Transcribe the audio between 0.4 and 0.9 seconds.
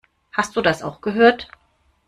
du das